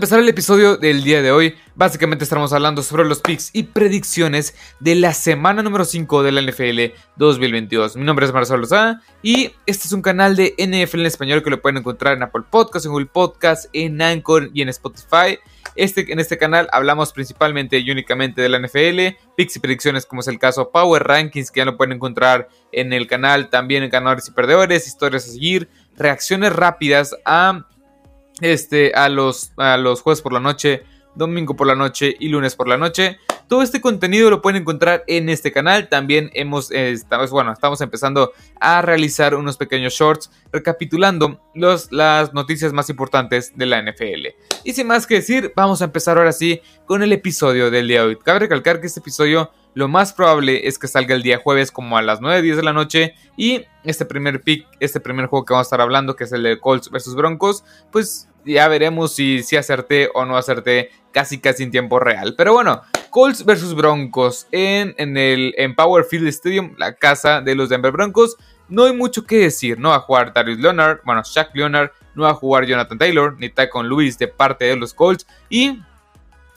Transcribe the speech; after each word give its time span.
empezar 0.00 0.18
el 0.18 0.30
episodio 0.30 0.78
del 0.78 1.04
día 1.04 1.20
de 1.20 1.30
hoy. 1.30 1.56
Básicamente 1.74 2.24
estaremos 2.24 2.54
hablando 2.54 2.82
sobre 2.82 3.04
los 3.04 3.20
picks 3.20 3.50
y 3.52 3.64
predicciones 3.64 4.54
de 4.78 4.94
la 4.94 5.12
semana 5.12 5.62
número 5.62 5.84
5 5.84 6.22
de 6.22 6.32
la 6.32 6.40
NFL 6.40 6.98
2022. 7.16 7.96
Mi 7.96 8.04
nombre 8.04 8.24
es 8.24 8.32
Marcelo 8.32 8.60
Lozada 8.60 9.02
y 9.22 9.52
este 9.66 9.88
es 9.88 9.92
un 9.92 10.00
canal 10.00 10.36
de 10.36 10.54
NFL 10.56 11.00
en 11.00 11.06
español 11.06 11.42
que 11.42 11.50
lo 11.50 11.60
pueden 11.60 11.76
encontrar 11.76 12.16
en 12.16 12.22
Apple 12.22 12.44
Podcasts, 12.48 12.86
en 12.86 12.92
Google 12.92 13.10
Podcasts, 13.12 13.68
en 13.74 14.00
Anchor 14.00 14.48
y 14.54 14.62
en 14.62 14.70
Spotify. 14.70 15.38
Este, 15.76 16.10
en 16.10 16.18
este 16.18 16.38
canal 16.38 16.66
hablamos 16.72 17.12
principalmente 17.12 17.78
y 17.78 17.90
únicamente 17.90 18.40
de 18.40 18.48
la 18.48 18.58
NFL, 18.58 19.18
picks 19.36 19.56
y 19.56 19.58
predicciones 19.60 20.06
como 20.06 20.22
es 20.22 20.28
el 20.28 20.38
caso 20.38 20.70
Power 20.70 21.04
Rankings 21.04 21.50
que 21.50 21.58
ya 21.58 21.66
lo 21.66 21.76
pueden 21.76 21.92
encontrar 21.92 22.48
en 22.72 22.94
el 22.94 23.06
canal, 23.06 23.50
también 23.50 23.82
en 23.82 23.90
ganadores 23.90 24.28
y 24.28 24.30
perdedores, 24.30 24.86
historias 24.86 25.28
a 25.28 25.32
seguir, 25.32 25.68
reacciones 25.94 26.54
rápidas 26.54 27.14
a 27.26 27.66
este, 28.40 28.92
a, 28.94 29.08
los, 29.08 29.52
a 29.56 29.76
los 29.76 30.02
jueves 30.02 30.22
por 30.22 30.32
la 30.32 30.40
noche, 30.40 30.82
domingo 31.14 31.56
por 31.56 31.66
la 31.66 31.74
noche 31.74 32.14
y 32.18 32.28
lunes 32.28 32.54
por 32.54 32.68
la 32.68 32.76
noche. 32.76 33.18
Todo 33.48 33.62
este 33.62 33.80
contenido 33.80 34.30
lo 34.30 34.42
pueden 34.42 34.62
encontrar 34.62 35.02
en 35.08 35.28
este 35.28 35.50
canal. 35.50 35.88
También 35.88 36.30
hemos, 36.34 36.70
eh, 36.70 36.92
estamos, 36.92 37.30
bueno, 37.30 37.52
estamos 37.52 37.80
empezando 37.80 38.32
a 38.60 38.80
realizar 38.80 39.34
unos 39.34 39.56
pequeños 39.56 39.92
shorts 39.94 40.30
recapitulando 40.52 41.40
los, 41.54 41.90
las 41.90 42.32
noticias 42.32 42.72
más 42.72 42.88
importantes 42.90 43.52
de 43.56 43.66
la 43.66 43.82
NFL. 43.82 44.28
Y 44.62 44.72
sin 44.72 44.86
más 44.86 45.06
que 45.06 45.16
decir, 45.16 45.52
vamos 45.56 45.82
a 45.82 45.86
empezar 45.86 46.16
ahora 46.16 46.32
sí 46.32 46.60
con 46.86 47.02
el 47.02 47.12
episodio 47.12 47.72
del 47.72 47.88
día 47.88 48.02
de 48.02 48.08
hoy. 48.08 48.16
Cabe 48.16 48.40
recalcar 48.40 48.80
que 48.80 48.86
este 48.86 49.00
episodio 49.00 49.50
lo 49.74 49.88
más 49.88 50.12
probable 50.12 50.66
es 50.66 50.78
que 50.78 50.88
salga 50.88 51.14
el 51.14 51.22
día 51.22 51.38
jueves 51.38 51.70
como 51.70 51.96
a 51.96 52.02
las 52.02 52.20
9, 52.20 52.42
10 52.42 52.56
de 52.56 52.62
la 52.62 52.72
noche 52.72 53.14
y 53.36 53.64
este 53.84 54.04
primer 54.04 54.40
pick, 54.42 54.66
este 54.80 55.00
primer 55.00 55.26
juego 55.26 55.44
que 55.44 55.52
vamos 55.54 55.66
a 55.66 55.68
estar 55.68 55.80
hablando, 55.80 56.16
que 56.16 56.24
es 56.24 56.32
el 56.32 56.42
de 56.42 56.58
Colts 56.58 56.90
versus 56.90 57.14
Broncos, 57.14 57.64
pues 57.90 58.28
ya 58.44 58.68
veremos 58.68 59.14
si, 59.14 59.42
si 59.42 59.56
acerté 59.56 60.10
o 60.14 60.24
no 60.24 60.36
acerté 60.36 60.90
casi 61.12 61.38
casi 61.38 61.62
en 61.62 61.70
tiempo 61.70 61.98
real. 61.98 62.34
Pero 62.36 62.52
bueno, 62.52 62.82
Colts 63.10 63.44
versus 63.44 63.74
Broncos 63.74 64.46
en, 64.50 64.94
en 64.98 65.16
el 65.16 65.54
en 65.56 65.74
Power 65.74 66.04
Field 66.04 66.28
Stadium, 66.28 66.74
la 66.78 66.94
casa 66.94 67.40
de 67.40 67.54
los 67.54 67.68
Denver 67.68 67.92
Broncos. 67.92 68.36
No 68.68 68.84
hay 68.84 68.92
mucho 68.92 69.24
que 69.24 69.38
decir, 69.38 69.78
no 69.78 69.90
va 69.90 69.96
a 69.96 70.00
jugar 70.00 70.32
Darius 70.32 70.58
Leonard, 70.58 71.00
bueno, 71.04 71.22
Shaq 71.24 71.54
Leonard, 71.54 71.90
no 72.14 72.22
va 72.22 72.30
a 72.30 72.34
jugar 72.34 72.66
Jonathan 72.66 72.98
Taylor, 72.98 73.36
ni 73.38 73.48
Tycoon 73.48 73.88
Lewis 73.88 74.16
de 74.16 74.28
parte 74.28 74.66
de 74.66 74.76
los 74.76 74.94
Colts. 74.94 75.26
Y 75.48 75.80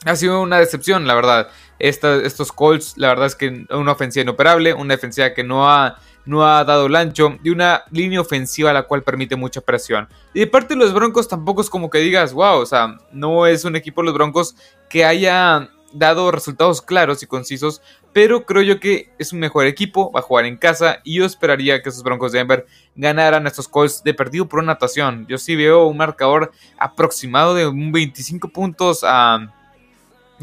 ha 0.04 0.16
sido 0.16 0.40
una 0.40 0.58
decepción, 0.58 1.06
la 1.06 1.14
verdad. 1.14 1.48
Estos 1.78 2.52
Colts, 2.52 2.94
la 2.96 3.08
verdad 3.08 3.26
es 3.26 3.34
que 3.34 3.66
una 3.70 3.92
ofensiva 3.92 4.22
inoperable, 4.22 4.74
una 4.74 4.94
defensiva 4.94 5.34
que 5.34 5.44
no 5.44 5.68
ha, 5.68 5.98
no 6.24 6.46
ha 6.46 6.64
dado 6.64 6.86
el 6.86 6.96
ancho, 6.96 7.38
y 7.42 7.50
una 7.50 7.84
línea 7.90 8.20
ofensiva 8.20 8.72
la 8.72 8.84
cual 8.84 9.02
permite 9.02 9.36
mucha 9.36 9.60
presión. 9.60 10.08
Y 10.32 10.40
de 10.40 10.46
parte 10.46 10.74
de 10.74 10.80
los 10.80 10.92
Broncos 10.92 11.28
tampoco 11.28 11.60
es 11.60 11.70
como 11.70 11.90
que 11.90 11.98
digas, 11.98 12.32
wow, 12.32 12.60
o 12.60 12.66
sea, 12.66 12.98
no 13.12 13.46
es 13.46 13.64
un 13.64 13.76
equipo 13.76 14.02
los 14.02 14.14
Broncos 14.14 14.56
que 14.88 15.04
haya 15.04 15.70
dado 15.94 16.30
resultados 16.30 16.82
claros 16.82 17.22
y 17.22 17.26
concisos, 17.26 17.80
pero 18.12 18.44
creo 18.44 18.62
yo 18.62 18.80
que 18.80 19.10
es 19.18 19.32
un 19.32 19.38
mejor 19.38 19.66
equipo, 19.66 20.12
va 20.12 20.20
a 20.20 20.22
jugar 20.22 20.44
en 20.44 20.56
casa 20.56 21.00
y 21.04 21.16
yo 21.16 21.24
esperaría 21.24 21.82
que 21.82 21.88
esos 21.88 22.02
Broncos 22.02 22.32
de 22.32 22.38
Denver 22.38 22.66
ganaran 22.96 23.46
estos 23.46 23.68
Colts 23.68 24.02
de 24.02 24.12
perdido 24.12 24.48
por 24.48 24.60
una 24.60 24.74
natación. 24.74 25.26
Yo 25.28 25.38
sí 25.38 25.56
veo 25.56 25.86
un 25.86 25.96
marcador 25.96 26.52
aproximado 26.78 27.54
de 27.54 27.66
un 27.66 27.92
25 27.92 28.48
puntos 28.48 29.00
a 29.04 29.52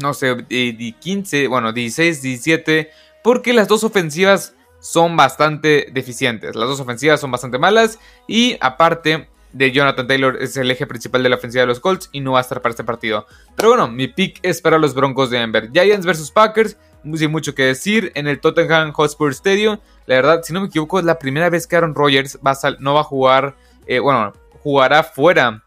no 0.02 0.12
sé, 0.12 0.34
de 0.34 0.94
15, 1.00 1.48
bueno, 1.48 1.72
16, 1.72 2.20
17, 2.20 2.90
porque 3.22 3.52
las 3.52 3.68
dos 3.68 3.84
ofensivas 3.84 4.54
son 4.80 5.16
bastante 5.16 5.88
deficientes. 5.92 6.56
Las 6.56 6.68
dos 6.68 6.80
ofensivas 6.80 7.20
son 7.20 7.30
bastante 7.30 7.58
malas 7.58 7.98
y 8.26 8.58
aparte 8.60 9.28
de 9.52 9.70
Jonathan 9.70 10.06
Taylor 10.06 10.36
es 10.40 10.56
el 10.56 10.70
eje 10.70 10.86
principal 10.86 11.22
de 11.22 11.28
la 11.28 11.36
ofensiva 11.36 11.62
de 11.62 11.66
los 11.68 11.80
Colts 11.80 12.08
y 12.12 12.20
no 12.20 12.32
va 12.32 12.38
a 12.38 12.42
estar 12.42 12.60
para 12.60 12.70
este 12.70 12.84
partido. 12.84 13.26
Pero 13.54 13.70
bueno, 13.70 13.88
mi 13.88 14.08
pick 14.08 14.40
es 14.42 14.60
para 14.60 14.78
los 14.78 14.94
Broncos 14.94 15.30
de 15.30 15.38
Denver. 15.38 15.70
Giants 15.72 16.04
versus 16.04 16.30
Packers, 16.30 16.76
sin 17.14 17.30
mucho 17.30 17.54
que 17.54 17.64
decir, 17.64 18.10
en 18.14 18.26
el 18.26 18.40
Tottenham 18.40 18.92
Hotspur 18.92 19.30
Stadium. 19.30 19.78
La 20.06 20.16
verdad, 20.16 20.40
si 20.42 20.52
no 20.52 20.60
me 20.60 20.66
equivoco, 20.66 20.98
es 20.98 21.04
la 21.04 21.18
primera 21.18 21.48
vez 21.48 21.66
que 21.66 21.76
Aaron 21.76 21.94
Rodgers 21.94 22.38
va 22.44 22.56
no 22.80 22.94
va 22.94 23.00
a 23.00 23.04
jugar, 23.04 23.56
eh, 23.86 23.98
bueno, 23.98 24.32
jugará 24.62 25.04
fuera 25.04 25.62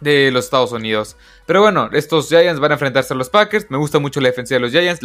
de 0.00 0.30
los 0.30 0.44
Estados 0.44 0.72
Unidos. 0.72 1.16
Pero 1.46 1.60
bueno, 1.60 1.90
estos 1.92 2.28
Giants 2.28 2.58
van 2.58 2.70
a 2.70 2.74
enfrentarse 2.74 3.12
a 3.12 3.16
los 3.16 3.28
Packers. 3.28 3.70
Me 3.70 3.76
gusta 3.76 3.98
mucho 3.98 4.20
la 4.20 4.28
defensiva 4.28 4.56
de 4.56 4.60
los 4.60 4.72
Giants. 4.72 5.00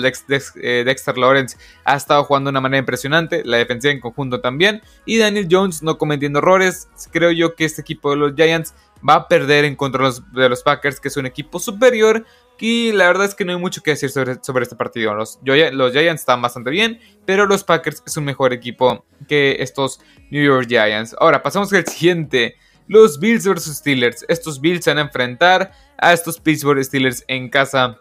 Eh, 0.61 0.83
Dexter 0.85 1.17
Lawrence 1.17 1.57
ha 1.83 1.95
estado 1.95 2.23
jugando 2.23 2.47
de 2.47 2.51
una 2.51 2.61
manera 2.61 2.79
impresionante. 2.79 3.43
La 3.43 3.57
defensiva 3.57 3.91
en 3.91 3.99
conjunto 3.99 4.39
también. 4.39 4.81
Y 5.05 5.17
Daniel 5.17 5.47
Jones 5.51 5.83
no 5.83 5.97
cometiendo 5.97 6.39
errores. 6.39 6.87
Creo 7.11 7.31
yo 7.31 7.55
que 7.55 7.65
este 7.65 7.81
equipo 7.81 8.11
de 8.11 8.17
los 8.17 8.35
Giants 8.35 8.73
va 9.07 9.15
a 9.15 9.27
perder 9.27 9.65
en 9.65 9.75
contra 9.75 10.09
de 10.33 10.49
los 10.49 10.63
Packers, 10.63 10.99
que 10.99 11.09
es 11.09 11.17
un 11.17 11.25
equipo 11.25 11.59
superior. 11.59 12.25
Y 12.57 12.91
la 12.91 13.07
verdad 13.07 13.25
es 13.25 13.35
que 13.35 13.45
no 13.45 13.53
hay 13.53 13.57
mucho 13.57 13.81
que 13.81 13.91
decir 13.91 14.09
sobre, 14.09 14.37
sobre 14.41 14.63
este 14.63 14.75
partido. 14.75 15.13
Los, 15.15 15.39
los 15.43 15.91
Giants 15.91 16.21
están 16.21 16.41
bastante 16.41 16.69
bien, 16.69 16.99
pero 17.25 17.45
los 17.45 17.63
Packers 17.63 18.03
es 18.05 18.17
un 18.17 18.25
mejor 18.25 18.53
equipo 18.53 19.05
que 19.27 19.57
estos 19.59 20.01
New 20.29 20.43
York 20.43 20.67
Giants. 20.67 21.15
Ahora, 21.19 21.41
pasamos 21.41 21.71
al 21.73 21.85
siguiente 21.85 22.55
los 22.89 23.19
Bills 23.19 23.47
versus 23.47 23.77
Steelers. 23.77 24.25
Estos 24.27 24.59
Bills 24.59 24.83
se 24.83 24.89
van 24.89 24.97
a 24.97 25.01
enfrentar 25.01 25.71
a 25.97 26.11
estos 26.11 26.39
Pittsburgh 26.39 26.83
Steelers 26.83 27.23
en 27.27 27.47
casa 27.49 27.97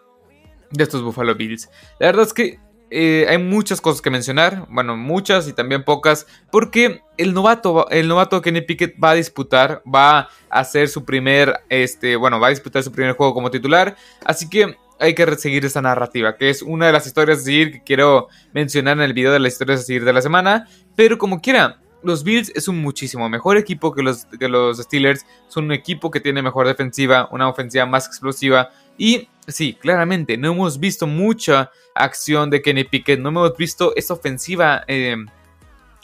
de 0.71 0.83
estos 0.83 1.01
Buffalo 1.01 1.35
Bills. 1.35 1.69
La 1.99 2.07
verdad 2.07 2.25
es 2.25 2.33
que 2.33 2.59
eh, 2.91 3.27
hay 3.29 3.37
muchas 3.37 3.81
cosas 3.81 4.01
que 4.01 4.09
mencionar, 4.09 4.65
bueno, 4.67 4.97
muchas 4.97 5.47
y 5.47 5.53
también 5.53 5.83
pocas, 5.83 6.25
porque 6.51 7.01
el 7.17 7.35
novato, 7.35 7.87
el 7.91 8.07
novato 8.07 8.41
Kenny 8.41 8.61
Pickett 8.61 8.95
va 9.01 9.11
a 9.11 9.15
disputar, 9.15 9.83
va 9.85 10.19
a 10.19 10.29
hacer 10.49 10.89
su 10.89 11.05
primer, 11.05 11.53
este, 11.69 12.15
bueno, 12.15 12.39
va 12.39 12.47
a 12.47 12.49
disputar 12.49 12.81
su 12.81 12.91
primer 12.91 13.13
juego 13.13 13.35
como 13.35 13.51
titular, 13.51 13.95
así 14.25 14.49
que 14.49 14.75
hay 14.99 15.13
que 15.13 15.35
seguir 15.35 15.65
esta 15.65 15.83
narrativa, 15.83 16.35
que 16.35 16.49
es 16.49 16.63
una 16.63 16.87
de 16.87 16.93
las 16.93 17.05
historias 17.05 17.37
a 17.37 17.41
seguir 17.41 17.71
que 17.71 17.83
quiero 17.83 18.27
mencionar 18.53 18.97
en 18.97 19.03
el 19.03 19.13
video 19.13 19.31
de 19.31 19.39
las 19.39 19.53
historias 19.53 19.81
a 19.81 19.83
seguir 19.83 20.03
de 20.03 20.13
la 20.13 20.23
semana, 20.23 20.67
pero 20.95 21.19
como 21.19 21.41
quiera, 21.41 21.79
los 22.03 22.23
Bills 22.23 22.51
es 22.55 22.67
un 22.67 22.81
muchísimo 22.81 23.27
mejor 23.29 23.57
equipo 23.57 23.93
que 23.93 24.03
los, 24.03 24.27
los 24.39 24.77
Steelers. 24.77 25.25
Son 25.47 25.65
un 25.65 25.71
equipo 25.71 26.11
que 26.11 26.19
tiene 26.19 26.41
mejor 26.41 26.67
defensiva, 26.67 27.27
una 27.31 27.49
ofensiva 27.49 27.85
más 27.85 28.07
explosiva. 28.07 28.69
Y 28.97 29.27
sí, 29.47 29.73
claramente, 29.73 30.37
no 30.37 30.51
hemos 30.51 30.79
visto 30.79 31.07
mucha 31.07 31.71
acción 31.95 32.49
de 32.49 32.61
Kenny 32.61 32.83
Pickett. 32.83 33.19
No 33.19 33.29
hemos 33.29 33.55
visto 33.57 33.93
esta 33.95 34.13
ofensiva. 34.13 34.83
Eh, 34.87 35.17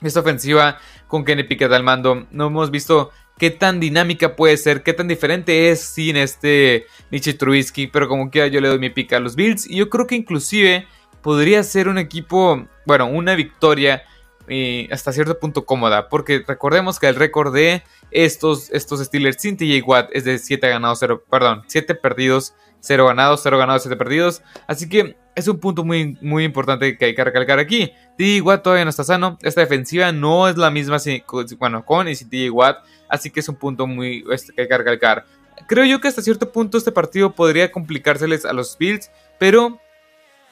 esta 0.02 0.20
ofensiva 0.20 0.78
con 1.08 1.24
Kenny 1.24 1.44
Pickett 1.44 1.72
al 1.72 1.84
mando. 1.84 2.28
No 2.32 2.48
hemos 2.48 2.72
visto 2.72 3.12
qué 3.38 3.50
tan 3.50 3.80
dinámica 3.80 4.36
puede 4.36 4.58
ser, 4.58 4.84
qué 4.84 4.94
tan 4.94 5.08
diferente 5.08 5.70
es 5.70 5.82
sin 5.82 6.18
este 6.18 6.88
Nietzsche 7.12 7.34
Trubisky. 7.34 7.88
Pero 7.88 8.08
como 8.08 8.30
quiera, 8.30 8.48
yo 8.48 8.60
le 8.60 8.68
doy 8.68 8.80
mi 8.80 8.90
pick 8.90 9.14
a 9.14 9.20
los 9.20 9.36
Bills. 9.36 9.70
Y 9.70 9.78
yo 9.78 9.90
creo 9.90 10.08
que 10.08 10.16
inclusive 10.16 10.88
podría 11.22 11.64
ser 11.64 11.88
un 11.88 11.98
equipo, 11.98 12.68
bueno, 12.86 13.08
una 13.08 13.36
victoria 13.36 14.04
y 14.48 14.92
hasta 14.92 15.12
cierto 15.12 15.40
punto 15.40 15.66
cómoda, 15.66 16.10
porque 16.10 16.44
recordemos 16.48 17.00
que 17.00 17.08
el 17.08 17.16
récord 17.16 17.54
de 17.54 17.84
estos, 18.12 18.70
estos 18.72 19.04
Steelers 19.04 19.42
sin 19.42 19.58
TJ 19.58 19.84
Watt 19.86 20.10
es 20.14 20.26
de 20.26 20.38
7 20.38 20.70
ganados, 20.70 21.00
0, 21.00 21.24
perdón, 21.30 21.64
7 21.68 21.96
perdidos, 21.96 22.54
0 22.80 23.08
ganados, 23.08 23.42
0 23.44 23.58
ganados, 23.58 23.84
7 23.84 23.96
perdidos, 23.96 24.42
así 24.68 24.88
que 24.88 25.18
es 25.36 25.48
un 25.48 25.60
punto 25.60 25.84
muy, 25.84 26.18
muy 26.22 26.44
importante 26.44 26.98
que 26.98 27.06
hay 27.06 27.16
que 27.16 27.24
recalcar 27.24 27.60
aquí. 27.60 27.92
TJ 28.18 28.42
Watt 28.42 28.64
todavía 28.64 28.86
no 28.86 28.90
está 28.90 29.04
sano, 29.04 29.38
esta 29.42 29.62
defensiva 29.62 30.12
no 30.12 30.48
es 30.48 30.58
la 30.58 30.72
misma 30.72 30.98
bueno, 31.60 31.86
con 31.86 32.08
y 32.08 32.16
sin 32.16 32.30
TJ 32.30 32.52
Watt, 32.52 32.78
así 33.10 33.32
que 33.32 33.40
es 33.40 33.50
un 33.50 33.56
punto 33.56 33.88
muy 33.88 34.24
este, 34.32 34.54
que 34.54 34.62
hay 34.62 34.68
que 34.68 34.78
recalcar. 34.78 35.26
Creo 35.68 35.86
yo 35.86 36.00
que 36.00 36.08
hasta 36.08 36.22
cierto 36.22 36.52
punto 36.52 36.78
este 36.78 36.92
partido 36.92 37.34
podría 37.34 37.72
complicárseles 37.72 38.46
a 38.46 38.54
los 38.54 38.78
Bills, 38.78 39.10
pero 39.40 39.80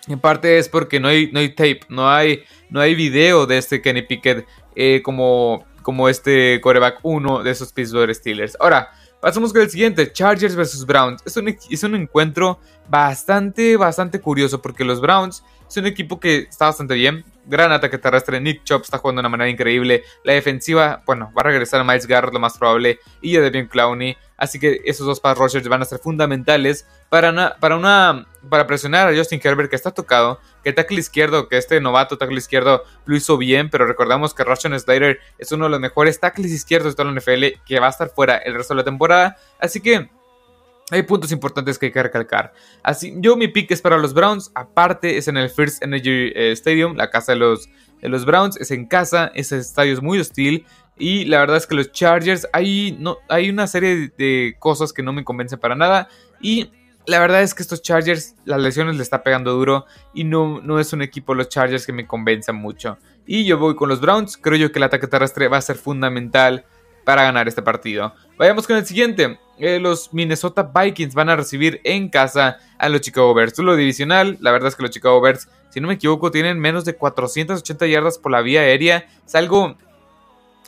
en 0.08 0.20
parte 0.20 0.58
es 0.58 0.70
porque 0.70 1.00
no 1.00 1.08
hay, 1.08 1.32
no 1.32 1.40
hay 1.40 1.50
tape, 1.50 1.82
no 1.90 2.10
hay, 2.10 2.44
no 2.70 2.80
hay 2.80 2.96
video 2.96 3.46
de 3.46 3.58
este 3.58 3.82
Kenny 3.82 4.02
Pickett 4.02 4.46
eh, 4.76 5.02
como, 5.04 5.66
como 5.82 6.10
este 6.10 6.60
coreback 6.62 7.00
1 7.04 7.44
de 7.44 7.52
esos 7.52 7.72
Pittsburgh 7.72 8.14
Steelers. 8.14 8.58
Ahora, 8.60 8.92
pasamos 9.22 9.54
con 9.54 9.62
el 9.62 9.70
siguiente, 9.70 10.12
Chargers 10.12 10.56
vs 10.56 10.86
Browns. 10.86 11.22
Es 11.26 11.38
un, 11.38 11.48
es 11.48 11.84
un 11.84 11.96
encuentro 11.96 12.60
bastante, 12.90 13.78
bastante 13.78 14.20
curioso 14.20 14.62
porque 14.62 14.84
los 14.84 15.00
Browns 15.00 15.44
es 15.70 15.78
un 15.78 15.86
equipo 15.86 16.20
que 16.20 16.40
está 16.40 16.66
bastante 16.66 16.96
bien. 16.96 17.24
Gran 17.46 17.72
ataque 17.72 17.98
terrestre. 17.98 18.40
Nick 18.40 18.64
Chop 18.64 18.84
está 18.84 18.98
jugando 18.98 19.20
de 19.20 19.24
una 19.24 19.30
manera 19.30 19.50
increíble. 19.50 20.04
La 20.24 20.34
defensiva, 20.34 21.04
bueno, 21.06 21.32
va 21.38 21.42
a 21.42 21.44
regresar 21.44 21.82
a 21.82 21.84
Miles 21.84 22.08
Garrett 22.08 22.34
lo 22.34 22.40
más 22.40 22.58
probable. 22.58 23.00
Y 23.22 23.36
a 23.36 23.42
Devin 23.42 23.68
Clowney. 23.68 24.18
Así 24.38 24.60
que 24.60 24.82
esos 24.86 25.06
dos 25.06 25.20
pass 25.20 25.38
rushers 25.38 25.68
van 25.68 25.82
a 25.82 25.86
ser 25.86 26.00
fundamentales 26.00 26.88
para, 27.10 27.58
para, 27.60 27.76
una, 27.76 28.28
para 28.50 28.66
presionar 28.68 29.08
a 29.08 29.16
Justin 29.16 29.42
Herbert 29.44 29.70
que 29.70 29.76
está 29.76 29.92
tocado. 29.92 30.40
Que 30.64 30.74
tackle 30.74 31.00
izquierdo, 31.00 31.48
que 31.50 31.58
este 31.58 31.82
novato 31.82 32.18
tackle 32.18 32.38
izquierdo 32.38 32.84
lo 33.06 33.16
hizo 33.16 33.38
bien. 33.38 33.70
Pero 33.70 33.86
recordamos 33.86 34.34
que 34.34 34.44
Russian 34.44 34.80
Slater 34.80 35.20
es 35.38 35.52
uno 35.52 35.66
de 35.66 35.72
los 35.72 35.80
mejores 35.80 36.20
tackles 36.20 36.52
izquierdos 36.52 36.94
de 36.94 36.96
toda 36.96 37.12
la 37.12 37.20
NFL. 37.20 37.62
Que 37.66 37.80
va 37.80 37.88
a 37.88 37.92
estar 37.92 38.10
fuera 38.10 38.38
el 38.38 38.54
resto 38.54 38.74
de 38.74 38.80
la 38.80 38.86
temporada. 38.86 39.38
Así 39.60 39.82
que 39.82 40.10
hay 40.94 41.04
puntos 41.04 41.32
importantes 41.32 41.78
que 41.78 41.88
hay 41.88 41.92
que 41.92 42.04
recalcar. 42.04 42.54
Así, 42.84 43.14
yo 43.18 43.36
mi 43.36 43.48
pick 43.48 43.72
es 43.72 43.82
para 43.82 43.98
los 43.98 44.14
Browns. 44.14 44.52
Aparte, 44.56 45.18
es 45.18 45.28
en 45.28 45.38
el 45.38 45.50
First 45.50 45.84
Energy 45.84 46.32
eh, 46.36 46.52
Stadium, 46.52 46.96
la 46.96 47.10
casa 47.10 47.34
de 47.34 47.40
los, 47.40 47.68
de 48.02 48.10
los 48.10 48.26
Browns. 48.26 48.58
Es 48.58 48.72
en 48.72 48.86
casa, 48.86 49.32
ese 49.36 49.58
estadio 49.58 49.94
es 49.94 50.02
muy 50.02 50.20
hostil. 50.20 50.66
Y 50.98 51.26
la 51.26 51.40
verdad 51.40 51.58
es 51.58 51.68
que 51.68 51.76
los 51.76 51.92
Chargers, 51.92 52.48
hay, 52.54 52.96
no, 53.00 53.18
hay 53.28 53.50
una 53.50 53.68
serie 53.68 54.14
de 54.18 54.56
cosas 54.60 54.94
que 54.94 55.04
no 55.04 55.14
me 55.14 55.24
convencen 55.24 55.60
para 55.60 55.76
nada. 55.76 56.08
Y 56.40 56.72
la 57.06 57.20
verdad 57.20 57.42
es 57.42 57.54
que 57.54 57.64
estos 57.64 57.82
Chargers, 57.82 58.36
las 58.46 58.62
lesiones 58.62 58.96
le 58.96 59.04
está 59.04 59.24
pegando 59.24 59.54
duro 59.54 59.86
y 60.14 60.24
no, 60.24 60.62
no 60.62 60.80
es 60.80 60.94
un 60.94 61.02
equipo 61.02 61.34
los 61.34 61.50
Chargers 61.50 61.86
que 61.86 61.94
me 61.94 62.08
convenza 62.08 62.54
mucho. 62.54 62.98
Y 63.26 63.46
yo 63.46 63.58
voy 63.58 63.76
con 63.76 63.90
los 63.90 64.02
Browns, 64.02 64.38
creo 64.38 64.58
yo 64.58 64.72
que 64.72 64.80
el 64.80 64.84
ataque 64.84 65.08
terrestre 65.08 65.48
va 65.48 65.58
a 65.58 65.62
ser 65.62 65.76
fundamental 65.76 66.66
para 67.04 67.24
ganar 67.24 67.48
este 67.48 67.62
partido. 67.62 68.14
Vayamos 68.38 68.68
con 68.68 68.78
el 68.78 68.86
siguiente. 68.86 69.40
Eh, 69.60 69.80
los 69.80 70.14
Minnesota 70.14 70.64
Vikings 70.64 71.14
van 71.14 71.30
a 71.30 71.36
recibir 71.36 71.80
en 71.84 72.10
casa 72.10 72.58
a 72.78 72.90
los 72.90 73.02
Chicago 73.02 73.34
Bears. 73.34 73.58
Lo 73.60 73.76
divisional, 73.76 74.38
la 74.42 74.52
verdad 74.52 74.70
es 74.70 74.76
que 74.76 74.84
los 74.84 74.92
Chicago 74.92 75.22
Bears, 75.22 75.48
si 75.70 75.80
no 75.80 75.88
me 75.88 75.96
equivoco, 75.96 76.32
tienen 76.32 76.60
menos 76.60 76.86
de 76.86 76.96
480 76.96 77.88
yardas 77.88 78.18
por 78.18 78.32
la 78.32 78.42
vía 78.42 78.62
aérea. 78.62 79.08
Es 79.26 79.36
algo 79.36 79.78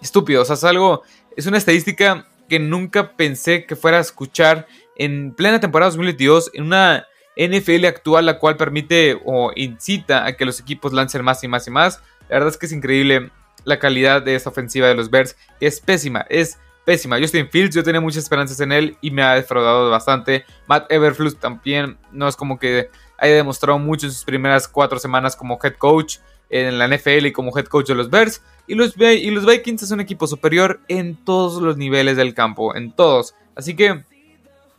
estúpido, 0.02 0.42
o 0.42 0.46
sea, 0.46 0.56
es 0.56 0.64
algo, 0.64 1.04
es 1.36 1.46
una 1.48 1.58
estadística 1.58 2.28
que 2.48 2.60
nunca 2.60 3.14
pensé 3.14 3.66
que 3.66 3.76
fuera 3.76 3.98
a 3.98 4.02
escuchar 4.02 4.68
en 4.96 5.34
plena 5.34 5.60
temporada 5.60 5.90
2022 5.90 6.52
en 6.54 6.64
una 6.64 7.08
NFL 7.36 7.86
actual 7.86 8.26
la 8.26 8.40
cual 8.40 8.56
permite 8.56 9.20
o 9.26 9.52
incita 9.56 10.26
a 10.26 10.34
que 10.38 10.46
los 10.46 10.60
equipos 10.60 10.94
lancen 10.94 11.24
más 11.24 11.44
y 11.44 11.48
más 11.48 11.68
y 11.68 11.72
más. 11.72 12.02
La 12.30 12.36
verdad 12.36 12.50
es 12.50 12.58
que 12.58 12.66
es 12.66 12.72
increíble 12.72 13.32
la 13.66 13.80
calidad 13.80 14.22
de 14.22 14.36
esta 14.36 14.50
ofensiva 14.50 14.88
de 14.88 14.96
los 14.96 15.10
Bears. 15.10 15.36
Es 15.60 15.82
pésima, 15.82 16.26
es 16.30 16.58
pésima. 16.86 17.20
Justin 17.20 17.50
Fields, 17.50 17.76
yo 17.76 17.84
tenía 17.84 18.00
muchas 18.00 18.24
esperanzas 18.24 18.60
en 18.62 18.72
él 18.72 18.98
y 19.02 19.12
me 19.12 19.24
ha 19.24 19.34
defraudado 19.34 19.90
bastante. 19.90 20.46
Matt 20.68 20.90
Everflux 20.92 21.38
también 21.38 21.98
no 22.12 22.28
es 22.28 22.36
como 22.36 22.58
que 22.58 22.90
haya 23.18 23.36
demostrado 23.36 23.80
mucho 23.80 24.06
en 24.06 24.14
sus 24.14 24.24
primeras 24.24 24.68
cuatro 24.68 25.00
semanas 25.00 25.36
como 25.36 25.60
head 25.62 25.76
coach 25.78 26.18
en 26.50 26.78
la 26.78 26.88
NFL 26.88 27.26
y 27.26 27.32
como 27.32 27.58
head 27.58 27.66
coach 27.66 27.88
de 27.88 27.96
los 27.96 28.10
Bears. 28.10 28.42
Y 28.68 28.76
los, 28.76 28.96
y 28.98 29.30
los 29.32 29.46
Vikings 29.46 29.84
es 29.84 29.92
un 29.92 30.00
equipo 30.00 30.28
superior 30.28 30.80
en 30.88 31.16
todos 31.16 31.62
los 31.62 31.78
niveles 31.78 32.18
del 32.18 32.34
campo, 32.34 32.76
en 32.76 32.92
todos. 32.92 33.36
Así 33.56 33.76
que 33.76 34.04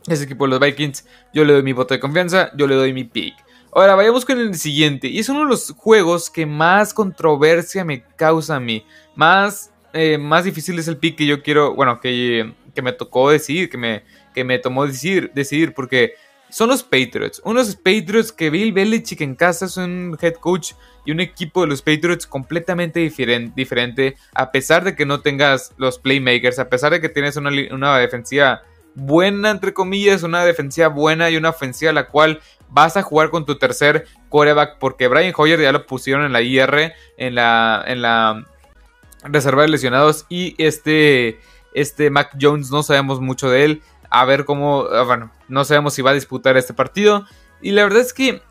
ese 0.07 0.23
equipo 0.23 0.45
de 0.45 0.51
los 0.51 0.59
Vikings, 0.59 1.05
yo 1.33 1.45
le 1.45 1.53
doy 1.53 1.63
mi 1.63 1.73
voto 1.73 1.93
de 1.93 1.99
confianza, 1.99 2.51
yo 2.55 2.67
le 2.67 2.75
doy 2.75 2.93
mi 2.93 3.03
pick. 3.03 3.35
Ahora 3.77 3.93
vayamos 3.93 4.25
con 4.25 4.39
el 4.39 4.55
siguiente. 4.55 5.07
Y 5.07 5.19
es 5.19 5.29
uno 5.29 5.41
de 5.41 5.45
los 5.45 5.69
juegos 5.69 6.31
que 6.31 6.47
más 6.47 6.95
controversia 6.95 7.85
me 7.85 8.01
causa 8.01 8.55
a 8.55 8.59
mí. 8.59 8.83
Más, 9.15 9.71
eh, 9.93 10.17
más 10.17 10.45
difícil 10.45 10.79
es 10.79 10.87
el 10.87 10.97
pick 10.97 11.15
que 11.15 11.27
yo 11.27 11.43
quiero, 11.43 11.75
bueno, 11.75 11.99
que, 11.99 12.55
que 12.73 12.81
me 12.81 12.91
tocó 12.91 13.29
decidir, 13.29 13.69
que 13.69 13.77
me, 13.77 14.03
que 14.33 14.43
me 14.43 14.57
tomó 14.57 14.87
decidir, 14.87 15.31
decidir, 15.35 15.75
porque 15.75 16.15
son 16.49 16.69
los 16.69 16.81
Patriots. 16.81 17.39
Unos 17.45 17.75
Patriots 17.75 18.31
que 18.31 18.49
Bill 18.49 18.73
Belichick 18.73 19.21
en 19.21 19.35
casa 19.35 19.65
es 19.65 19.77
un 19.77 20.17
head 20.19 20.33
coach 20.37 20.71
y 21.05 21.11
un 21.11 21.19
equipo 21.19 21.61
de 21.61 21.67
los 21.67 21.83
Patriots 21.83 22.25
completamente 22.25 22.99
diferente. 22.99 24.15
A 24.33 24.51
pesar 24.51 24.85
de 24.85 24.95
que 24.95 25.05
no 25.05 25.21
tengas 25.21 25.71
los 25.77 25.99
playmakers, 25.99 26.57
a 26.57 26.67
pesar 26.67 26.93
de 26.93 26.99
que 26.99 27.09
tienes 27.09 27.35
una, 27.35 27.51
una 27.71 27.99
defensiva 27.99 28.63
buena, 28.97 29.51
entre 29.51 29.73
comillas, 29.73 30.23
una 30.23 30.43
defensiva 30.43 30.87
buena 30.87 31.29
y 31.29 31.37
una 31.37 31.49
ofensiva 31.49 31.91
la 31.91 32.07
cual 32.07 32.41
vas 32.69 32.97
a 32.97 33.03
jugar 33.03 33.29
con 33.29 33.45
tu 33.45 33.55
tercer 33.55 34.07
quarterback 34.29 34.79
porque 34.79 35.07
Brian 35.07 35.33
Hoyer 35.37 35.61
ya 35.61 35.71
lo 35.71 35.85
pusieron 35.85 36.25
en 36.25 36.33
la 36.33 36.41
IR, 36.41 36.93
en 37.17 37.35
la, 37.35 37.83
en 37.85 38.01
la 38.01 38.43
reserva 39.23 39.61
de 39.61 39.67
lesionados 39.69 40.25
y 40.29 40.55
este, 40.57 41.39
este 41.73 42.09
Mac 42.09 42.35
Jones 42.41 42.71
no 42.71 42.81
sabemos 42.81 43.21
mucho 43.21 43.49
de 43.49 43.65
él. 43.65 43.81
A 44.09 44.25
ver 44.25 44.45
cómo, 44.45 44.85
ah, 44.91 45.03
bueno, 45.03 45.31
no 45.47 45.63
sabemos 45.63 45.93
si 45.93 46.01
va 46.01 46.11
a 46.11 46.15
disputar 46.15 46.57
este 46.57 46.73
partido. 46.73 47.25
Y 47.61 47.71
la 47.71 47.83
verdad 47.83 47.99
es 47.99 48.13
que 48.13 48.41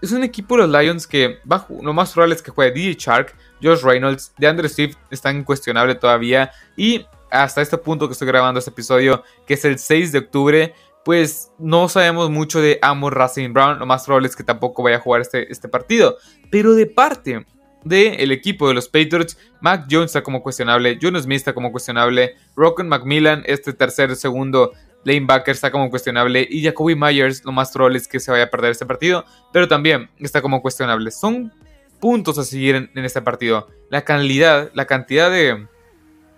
es 0.00 0.12
un 0.12 0.24
equipo 0.24 0.56
de 0.56 0.66
los 0.66 0.80
Lions 0.80 1.06
que 1.06 1.40
va, 1.50 1.66
lo 1.82 1.92
más 1.92 2.12
probable 2.12 2.36
es 2.36 2.42
que 2.42 2.52
juegue 2.52 2.72
DJ 2.72 2.94
Shark, 2.98 3.34
Josh 3.62 3.82
Reynolds, 3.82 4.32
DeAndre 4.38 4.70
Swift 4.70 4.96
están 5.10 5.36
incuestionable 5.36 5.94
todavía 5.94 6.52
y 6.74 7.04
hasta 7.30 7.62
este 7.62 7.78
punto 7.78 8.08
que 8.08 8.12
estoy 8.12 8.28
grabando 8.28 8.58
este 8.58 8.70
episodio, 8.70 9.22
que 9.46 9.54
es 9.54 9.64
el 9.64 9.78
6 9.78 10.12
de 10.12 10.18
octubre, 10.18 10.74
pues 11.04 11.50
no 11.58 11.88
sabemos 11.88 12.30
mucho 12.30 12.60
de 12.60 12.78
Amor 12.82 13.16
Racing 13.16 13.52
Brown. 13.52 13.78
Lo 13.78 13.86
más 13.86 14.04
probable 14.04 14.28
es 14.28 14.36
que 14.36 14.44
tampoco 14.44 14.82
vaya 14.82 14.96
a 14.96 15.00
jugar 15.00 15.20
este, 15.22 15.50
este 15.50 15.68
partido. 15.68 16.16
Pero 16.50 16.74
de 16.74 16.86
parte 16.86 17.46
del 17.84 18.32
equipo 18.32 18.68
de 18.68 18.74
los 18.74 18.88
Patriots, 18.88 19.38
Mac 19.60 19.86
Jones 19.90 20.06
está 20.06 20.22
como 20.22 20.42
cuestionable, 20.42 20.98
Jonas 21.00 21.24
Smith 21.24 21.38
está 21.38 21.54
como 21.54 21.72
cuestionable, 21.72 22.34
Rocken 22.54 22.88
Macmillan, 22.88 23.42
este 23.46 23.72
tercer, 23.72 24.14
segundo 24.16 24.72
lanebacker 25.04 25.54
está 25.54 25.70
como 25.70 25.88
cuestionable 25.88 26.46
y 26.50 26.62
Jacoby 26.62 26.94
Myers 26.94 27.42
lo 27.46 27.52
más 27.52 27.72
probable 27.72 27.96
es 27.96 28.06
que 28.06 28.20
se 28.20 28.30
vaya 28.30 28.44
a 28.44 28.50
perder 28.50 28.72
este 28.72 28.84
partido, 28.84 29.24
pero 29.50 29.66
también 29.66 30.10
está 30.18 30.42
como 30.42 30.60
cuestionable. 30.60 31.10
Son 31.10 31.52
puntos 32.00 32.38
a 32.38 32.44
seguir 32.44 32.90
en 32.94 33.04
este 33.04 33.22
partido. 33.22 33.68
La 33.88 34.02
calidad, 34.04 34.70
la 34.74 34.86
cantidad 34.86 35.30
de 35.30 35.66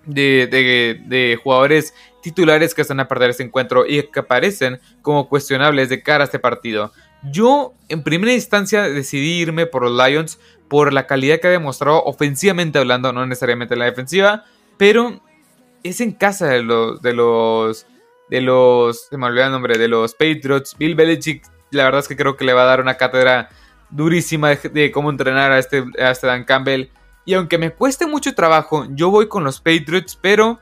de, 0.06 1.38
jugadores 1.43 1.94
titulares 2.22 2.75
que 2.75 2.82
están 2.82 3.00
a 3.00 3.08
perder 3.08 3.31
este 3.31 3.43
encuentro 3.43 3.87
y 3.87 4.02
que 4.02 4.20
aparecen 4.20 4.81
como 5.02 5.28
cuestionables 5.28 5.88
de 5.88 6.02
cara 6.02 6.25
a 6.25 6.26
este 6.26 6.38
partido. 6.38 6.93
Yo 7.31 7.75
en 7.88 8.02
primera 8.02 8.32
instancia 8.32 8.82
decidí 8.82 9.40
irme 9.40 9.66
por 9.66 9.82
los 9.82 9.96
Lions 9.96 10.38
por 10.69 10.93
la 10.93 11.06
calidad 11.06 11.38
que 11.40 11.49
ha 11.49 11.50
demostrado 11.50 12.02
ofensivamente 12.04 12.78
hablando, 12.78 13.12
no 13.12 13.26
necesariamente 13.26 13.75
en 13.75 13.81
la 13.81 13.87
defensiva, 13.87 14.44
pero 14.76 15.20
es 15.82 16.00
en 16.00 16.12
casa 16.12 16.46
de 16.48 16.62
los 16.62 17.02
de 17.02 17.12
los 17.12 17.87
de 18.31 18.40
los 18.40 19.08
se 19.08 19.19
me 19.19 19.26
olvidó 19.26 19.46
el 19.46 19.52
nombre 19.52 19.78
de 19.78 19.88
los 19.88 20.14
Patriots. 20.14 20.76
Bill 20.78 20.94
Belichick, 20.94 21.44
la 21.70 21.84
verdad 21.84 22.00
es 22.00 22.08
que 22.08 22.16
creo 22.16 22.37
que 22.37 22.44
le 22.44 22.55
va 22.55 22.62
a 22.62 22.66
dar 22.66 22.81
una 22.81 22.96
cátedra 22.96 23.50
durísima 23.90 24.55
de, 24.55 24.90
cómo 24.90 25.10
entrenar 25.10 25.52
a 25.52 25.58
este, 25.58 25.84
a 25.98 26.10
este 26.10 26.26
Dan 26.26 26.44
Campbell. 26.44 26.88
Y 27.24 27.34
aunque 27.34 27.58
me 27.58 27.70
cueste 27.70 28.06
mucho 28.06 28.34
trabajo, 28.34 28.86
yo 28.90 29.10
voy 29.10 29.28
con 29.28 29.44
los 29.44 29.60
Patriots, 29.60 30.19
pero... 30.20 30.58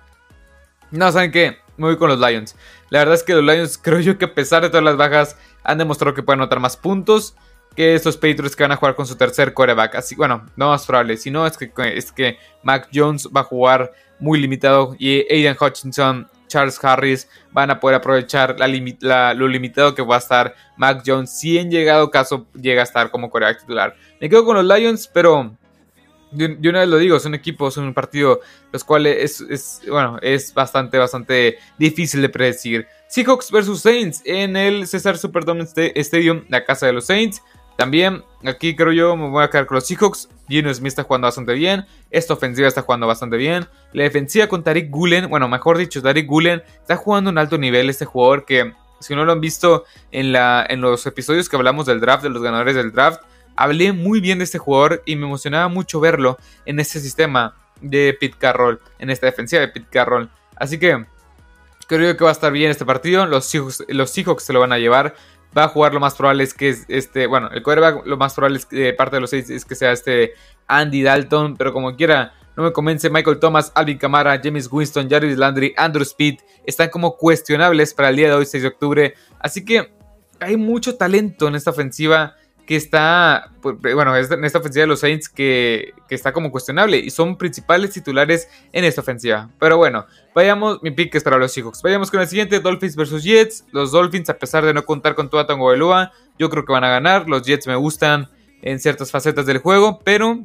No, 0.91 1.11
¿saben 1.11 1.31
qué? 1.31 1.59
Me 1.77 1.87
voy 1.87 1.97
con 1.97 2.09
los 2.11 2.21
Lions. 2.21 2.57
La 2.91 2.99
verdad 2.99 3.15
es 3.15 3.23
que 3.23 3.35
los 3.35 3.45
Lions 3.45 3.79
creo 3.83 4.01
yo 4.01 4.19
que 4.19 4.27
a 4.27 4.35
pesar 4.35 4.63
de 4.63 4.69
todas 4.69 4.85
las 4.85 4.97
bajas 4.97 5.37
han 5.63 5.79
demostrado 5.79 6.15
que 6.15 6.23
pueden 6.23 6.41
anotar 6.41 6.61
más 6.61 6.77
puntos 6.77 7.35
que 7.77 7.95
estos 7.95 8.17
Patriots 8.17 8.57
que 8.57 8.65
van 8.65 8.73
a 8.73 8.77
jugar 8.77 8.95
con 8.95 9.07
su 9.07 9.17
tercer 9.17 9.55
coreback. 9.55 9.95
Así, 9.95 10.15
bueno, 10.15 10.47
no 10.57 10.69
más 10.69 10.85
probable. 10.85 11.17
Si 11.17 11.31
no, 11.31 11.47
es 11.47 11.57
que, 11.57 11.73
es 11.95 12.13
que 12.13 12.39
Mac 12.63 12.89
Jones 12.93 13.29
va 13.35 13.41
a 13.41 13.45
jugar 13.45 13.93
muy 14.19 14.41
limitado 14.41 14.95
y 14.99 15.25
Aiden 15.33 15.57
Hutchinson, 15.59 16.29
Charles 16.49 16.83
Harris 16.83 17.29
van 17.53 17.71
a 17.71 17.79
poder 17.79 17.97
aprovechar 17.97 18.57
lo 18.59 19.49
limitado 19.49 19.95
que 19.95 20.03
va 20.03 20.17
a 20.17 20.19
estar 20.19 20.55
Mac 20.77 21.03
Jones 21.07 21.31
si 21.31 21.59
en 21.59 21.71
llegado 21.71 22.11
caso 22.11 22.49
llega 22.61 22.81
a 22.81 22.85
estar 22.85 23.11
como 23.11 23.31
coreback 23.31 23.61
titular. 23.61 23.95
Me 24.21 24.29
quedo 24.29 24.45
con 24.45 24.57
los 24.57 24.65
Lions, 24.79 25.07
pero 25.07 25.57
yo 26.33 26.71
una 26.71 26.81
vez 26.81 26.89
lo 26.89 26.99
digo, 26.99 27.19
son 27.19 27.35
equipos, 27.35 27.75
son 27.75 27.85
un 27.85 27.95
partido, 27.95 28.41
los 28.73 28.85
cuales 28.85 29.41
es, 29.41 29.83
bueno, 29.89 30.19
es 30.23 30.55
bastante, 30.55 30.99
bastante 30.99 31.59
difícil 31.79 32.23
de 32.23 32.29
predecir. 32.29 32.87
Seahawks 33.09 33.51
versus 33.51 33.81
Saints 33.81 34.23
en 34.25 34.57
el 34.57 34.87
Cesar 34.87 35.19
Superdome 35.19 35.65
Stadium, 35.65 36.45
la 36.49 36.65
casa 36.65 36.87
de 36.87 36.93
los 36.93 37.07
Saints. 37.07 37.43
También, 37.77 38.23
aquí 38.45 38.77
creo 38.77 38.93
yo, 38.93 39.17
me 39.17 39.29
voy 39.31 39.43
a 39.43 39.49
quedar 39.49 39.67
con 39.67 39.77
los 39.77 39.87
Seahawks. 39.87 40.29
Gino 40.49 40.73
Smith 40.73 40.89
está 40.89 41.05
jugando 41.05 41.27
bastante 41.27 41.55
bien. 41.55 41.87
Esta 42.11 42.35
ofensiva 42.35 42.69
está 42.69 42.83
jugando 42.83 43.07
bastante 43.07 43.37
bien. 43.37 43.67
La 43.93 44.03
defensiva 44.03 44.47
con 44.49 44.63
Tariq 44.63 44.91
Gulen, 44.91 45.31
bueno, 45.31 45.49
mejor 45.49 45.79
dicho, 45.79 46.03
Tariq 46.03 46.27
Gulen 46.27 46.63
está 46.81 46.97
jugando 46.97 47.31
un 47.31 47.39
alto 47.39 47.57
nivel. 47.57 47.89
Este 47.89 48.05
jugador 48.05 48.45
que, 48.45 48.75
si 49.01 49.15
no 49.15 49.25
lo 49.25 49.33
han 49.33 49.41
visto 49.41 49.85
en, 50.13 50.31
la, 50.31 50.67
en 50.69 50.83
los 50.83 51.07
episodios 51.07 51.49
que 51.49 51.57
hablamos 51.57 51.87
del 51.87 52.01
draft, 52.01 52.23
de 52.23 52.31
los 52.31 52.43
ganadores 52.43 52.75
del 52.75 52.93
draft, 52.93 53.23
hablé 53.61 53.93
muy 53.93 54.21
bien 54.21 54.39
de 54.39 54.45
este 54.45 54.57
jugador 54.57 55.03
y 55.05 55.17
me 55.17 55.27
emocionaba 55.27 55.69
mucho 55.69 56.01
verlo 56.01 56.39
en 56.65 56.81
este 56.81 56.99
sistema 56.99 57.55
de 57.83 58.17
Pete 58.19 58.37
Carroll, 58.39 58.81
en 58.99 59.11
esta 59.11 59.27
defensiva 59.27 59.61
de 59.61 59.69
Pete 59.69 59.87
Carroll. 59.91 60.31
Así 60.57 60.79
que 60.79 61.05
creo 61.87 62.17
que 62.17 62.25
va 62.25 62.31
a 62.31 62.33
estar 62.33 62.51
bien 62.53 62.71
este 62.71 62.87
partido. 62.87 63.27
Los 63.27 63.45
Seahawks, 63.45 63.85
los 63.89 64.11
se 64.11 64.53
lo 64.55 64.61
van 64.61 64.73
a 64.73 64.79
llevar. 64.79 65.15
Va 65.57 65.65
a 65.65 65.69
jugar 65.69 65.93
lo 65.93 66.01
más 66.01 66.15
probable 66.15 66.43
es 66.43 66.55
que 66.55 66.75
este, 66.89 67.27
bueno, 67.27 67.51
el 67.53 67.63
quarterback 67.63 68.07
lo 68.07 68.17
más 68.17 68.33
probable 68.33 68.59
es 68.59 68.65
que 68.65 68.95
parte 68.95 69.17
de 69.17 69.21
los 69.21 69.29
seis 69.29 69.51
es 69.51 69.67
que 69.67 69.75
sea 69.75 69.93
este 69.93 70.33
Andy 70.67 71.03
Dalton, 71.03 71.57
pero 71.59 71.75
como 71.75 71.95
quiera, 71.97 72.33
no 72.57 72.63
me 72.63 72.73
convence 72.73 73.11
Michael 73.11 73.41
Thomas, 73.41 73.73
Alvin 73.75 73.99
Kamara, 73.99 74.41
James 74.43 74.69
Winston, 74.73 75.11
Jarvis 75.11 75.37
Landry, 75.37 75.75
Andrew 75.77 76.05
Speed, 76.05 76.39
están 76.65 76.89
como 76.89 77.17
cuestionables 77.19 77.93
para 77.93 78.09
el 78.09 78.17
día 78.17 78.29
de 78.29 78.35
hoy, 78.35 78.47
6 78.47 78.63
de 78.63 78.69
octubre. 78.69 79.15
Así 79.39 79.67
que 79.67 79.93
hay 80.39 80.57
mucho 80.57 80.97
talento 80.97 81.49
en 81.49 81.57
esta 81.57 81.71
ofensiva 81.71 82.37
que 82.71 82.77
está, 82.77 83.51
pues, 83.63 83.75
bueno, 83.81 84.17
en 84.17 84.45
esta 84.45 84.59
ofensiva 84.59 84.83
de 84.83 84.87
los 84.87 85.01
Saints 85.01 85.29
que, 85.29 85.93
está 86.09 86.33
como 86.33 86.53
cuestionable 86.53 86.99
y 86.99 87.11
son 87.11 87.37
principales 87.37 87.91
titulares 87.91 88.49
en 88.73 88.85
esta 88.85 89.01
ofensiva. 89.01 89.51
Pero 89.59 89.77
bueno, 89.77 90.07
vayamos, 90.37 90.81
mi 90.81 90.93
pick 90.93 91.13
es 91.17 91.25
para 91.25 91.37
los 91.37 91.53
Seahawks. 91.53 91.83
Vayamos 91.83 92.13
con 92.13 92.21
el 92.21 92.29
siguiente, 92.29 92.61
Dolphins 92.61 92.95
versus 92.95 93.25
Jets. 93.25 93.65
Los 93.73 93.91
Dolphins, 93.91 94.31
a 94.31 94.39
pesar 94.39 94.65
de 94.65 94.73
no 94.73 94.85
contar 94.85 95.17
con 95.17 95.29
Tua 95.29 95.49
Tango 95.49 95.67
Belua, 95.67 96.13
yo 96.39 96.49
creo 96.49 96.65
que 96.65 96.73
van 96.73 96.85
a 96.85 96.91
ganar. 96.91 97.29
Los 97.29 97.43
Jets 97.43 97.67
me 97.67 97.75
gustan 97.75 98.29
en 98.63 98.79
ciertas 98.79 99.11
facetas 99.11 99.47
del 99.47 99.59
juego, 99.59 99.99
pero 100.05 100.39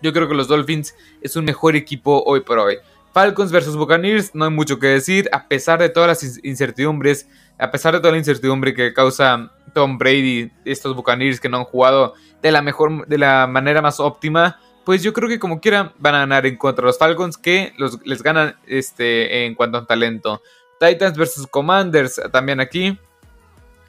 yo 0.00 0.14
creo 0.14 0.26
que 0.26 0.34
los 0.34 0.48
Dolphins 0.48 0.94
es 1.20 1.36
un 1.36 1.44
mejor 1.44 1.76
equipo 1.76 2.22
hoy 2.24 2.40
por 2.40 2.58
hoy. 2.58 2.78
Falcons 3.14 3.52
versus 3.52 3.76
Buccaneers, 3.76 4.34
no 4.34 4.44
hay 4.44 4.50
mucho 4.50 4.80
que 4.80 4.88
decir, 4.88 5.28
a 5.30 5.46
pesar 5.46 5.78
de 5.78 5.88
todas 5.88 6.08
las 6.08 6.44
incertidumbres, 6.44 7.28
a 7.60 7.70
pesar 7.70 7.94
de 7.94 8.00
toda 8.00 8.10
la 8.10 8.18
incertidumbre 8.18 8.74
que 8.74 8.92
causa 8.92 9.52
Tom 9.72 9.98
Brady, 9.98 10.50
estos 10.64 10.96
Buccaneers 10.96 11.38
que 11.38 11.48
no 11.48 11.58
han 11.58 11.64
jugado 11.64 12.14
de 12.42 12.50
la 12.50 12.60
mejor, 12.60 13.06
de 13.06 13.16
la 13.16 13.46
manera 13.46 13.80
más 13.80 14.00
óptima, 14.00 14.58
pues 14.84 15.04
yo 15.04 15.12
creo 15.12 15.28
que 15.28 15.38
como 15.38 15.60
quiera 15.60 15.92
van 15.96 16.16
a 16.16 16.18
ganar 16.18 16.44
en 16.44 16.56
contra 16.56 16.82
de 16.82 16.88
los 16.88 16.98
Falcons 16.98 17.38
que 17.38 17.72
les 18.04 18.20
ganan 18.20 18.56
este, 18.66 19.46
en 19.46 19.54
cuanto 19.54 19.78
a 19.78 19.86
talento. 19.86 20.42
Titans 20.80 21.16
versus 21.16 21.46
Commanders 21.46 22.20
también 22.32 22.58
aquí. 22.58 22.98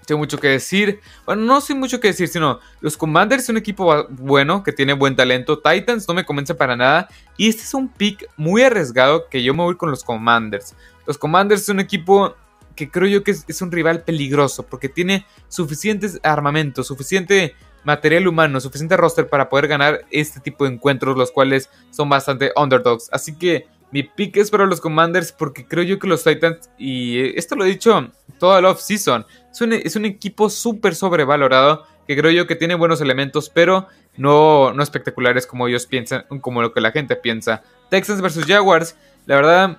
Tengo 0.05 0.19
mucho 0.19 0.37
que 0.37 0.47
decir. 0.47 0.99
Bueno, 1.25 1.43
no 1.43 1.61
sé 1.61 1.73
mucho 1.73 1.99
que 1.99 2.09
decir, 2.09 2.27
sino 2.27 2.59
los 2.81 2.97
Commanders 2.97 3.43
es 3.43 3.49
un 3.49 3.57
equipo 3.57 4.07
bueno, 4.09 4.63
que 4.63 4.71
tiene 4.71 4.93
buen 4.93 5.15
talento. 5.15 5.59
Titans 5.59 6.07
no 6.07 6.13
me 6.13 6.25
convence 6.25 6.55
para 6.55 6.75
nada. 6.75 7.07
Y 7.37 7.49
este 7.49 7.63
es 7.63 7.73
un 7.73 7.87
pick 7.87 8.29
muy 8.37 8.61
arriesgado 8.61 9.27
que 9.29 9.43
yo 9.43 9.53
me 9.53 9.63
voy 9.63 9.75
con 9.75 9.89
los 9.89 10.03
Commanders. 10.03 10.75
Los 11.05 11.17
Commanders 11.17 11.63
es 11.63 11.69
un 11.69 11.79
equipo 11.79 12.35
que 12.75 12.89
creo 12.89 13.07
yo 13.07 13.23
que 13.23 13.31
es, 13.31 13.61
un 13.61 13.71
rival 13.71 14.03
peligroso 14.03 14.63
porque 14.63 14.89
tiene 14.89 15.25
suficientes 15.47 16.19
armamentos, 16.23 16.87
suficiente 16.87 17.55
material 17.83 18.27
humano, 18.27 18.59
suficiente 18.59 18.97
roster 18.97 19.29
para 19.29 19.47
poder 19.47 19.67
ganar 19.67 20.05
este 20.11 20.39
tipo 20.39 20.65
de 20.65 20.73
encuentros, 20.73 21.15
los 21.17 21.31
cuales 21.31 21.69
son 21.91 22.09
bastante 22.09 22.51
underdogs. 22.55 23.09
Así 23.11 23.35
que 23.35 23.67
mi 23.91 24.03
pick 24.03 24.37
es 24.37 24.51
para 24.51 24.65
los 24.65 24.81
Commanders 24.81 25.31
porque 25.31 25.65
creo 25.65 25.83
yo 25.83 25.99
que 25.99 26.07
los 26.07 26.23
Titans, 26.23 26.69
y 26.77 27.37
esto 27.37 27.55
lo 27.55 27.65
he 27.65 27.69
dicho 27.69 28.11
toda 28.39 28.61
la 28.61 28.69
off-season, 28.69 29.25
es 29.51 29.95
un, 29.95 30.05
equipo 30.05 30.49
súper 30.49 30.95
sobrevalorado 30.95 31.85
que 32.07 32.15
creo 32.15 32.31
yo 32.31 32.45
que 32.45 32.55
tiene 32.55 32.75
buenos 32.75 33.01
elementos, 33.01 33.49
pero 33.49 33.87
no, 34.17 34.73
no 34.73 34.83
espectaculares 34.83 35.47
como 35.47 35.67
ellos 35.67 35.85
piensan, 35.85 36.25
como 36.41 36.61
lo 36.61 36.73
que 36.73 36.81
la 36.81 36.91
gente 36.91 37.15
piensa. 37.15 37.63
Texans 37.89 38.21
versus 38.21 38.45
Jaguars, 38.45 38.95
la 39.25 39.35
verdad, 39.35 39.77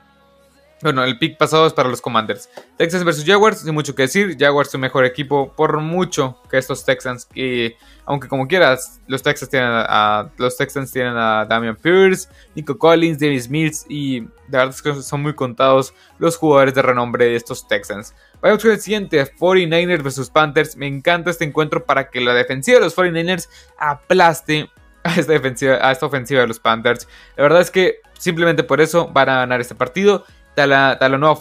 bueno, 0.82 1.04
el 1.04 1.18
pick 1.18 1.38
pasado 1.38 1.66
es 1.66 1.72
para 1.72 1.88
los 1.88 2.00
Commanders. 2.00 2.50
Texans 2.76 3.04
versus 3.04 3.24
Jaguars, 3.24 3.60
sin 3.60 3.72
mucho 3.72 3.94
que 3.94 4.02
decir. 4.02 4.36
Jaguars 4.38 4.68
es 4.68 4.74
un 4.74 4.82
mejor 4.82 5.04
equipo 5.04 5.52
por 5.54 5.80
mucho 5.80 6.40
que 6.50 6.58
estos 6.58 6.84
Texans. 6.84 7.26
Y 7.34 7.74
aunque 8.04 8.28
como 8.28 8.46
quieras, 8.46 9.00
los 9.06 9.22
Texans 9.22 9.50
tienen 9.50 9.70
a, 9.72 10.30
los 10.36 10.56
Texans 10.56 10.92
tienen 10.92 11.16
a 11.16 11.46
Damian 11.46 11.76
Pierce, 11.76 12.28
Nico 12.54 12.76
Collins, 12.76 13.18
Davis 13.18 13.48
Mills 13.48 13.86
y 13.88 14.20
de 14.20 14.28
verdad 14.48 14.68
es 14.68 14.82
que 14.82 14.94
son 15.02 15.22
muy 15.22 15.34
contados 15.34 15.94
los 16.18 16.36
jugadores 16.36 16.74
de 16.74 16.82
renombre 16.82 17.24
de 17.24 17.36
estos 17.36 17.66
Texans. 17.66 18.14
Vayamos 18.40 18.62
con 18.62 18.72
el 18.72 18.80
siguiente, 18.80 19.24
49ers 19.24 20.02
versus 20.02 20.30
Panthers. 20.30 20.76
Me 20.76 20.86
encanta 20.86 21.30
este 21.30 21.44
encuentro 21.44 21.84
para 21.84 22.10
que 22.10 22.20
la 22.20 22.34
defensiva 22.34 22.78
de 22.78 22.84
los 22.84 22.96
49ers 22.96 23.48
aplaste 23.78 24.70
a 25.02 25.14
esta, 25.14 25.32
defensiva, 25.32 25.78
a 25.80 25.92
esta 25.92 26.06
ofensiva 26.06 26.42
de 26.42 26.46
los 26.48 26.60
Panthers. 26.60 27.08
La 27.36 27.44
verdad 27.44 27.60
es 27.60 27.70
que 27.70 28.00
simplemente 28.18 28.62
por 28.62 28.80
eso 28.80 29.08
van 29.08 29.28
a 29.28 29.36
ganar 29.36 29.60
este 29.60 29.74
partido. 29.74 30.24
Talanoa 30.56 31.36